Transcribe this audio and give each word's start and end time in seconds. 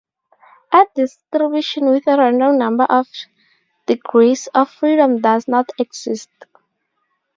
A 0.71 0.83
t 0.87 1.03
distribution 1.03 1.85
with 1.91 2.07
a 2.07 2.17
random 2.17 2.57
number 2.57 2.85
of 2.85 3.07
degrees 3.85 4.47
of 4.47 4.67
freedom 4.71 5.21
does 5.21 5.47
not 5.47 5.69
exist. 5.77 6.31